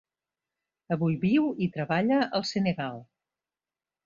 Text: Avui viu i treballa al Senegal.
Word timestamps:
Avui 0.95 1.17
viu 1.25 1.45
i 1.67 1.67
treballa 1.75 2.19
al 2.39 2.47
Senegal. 2.53 2.99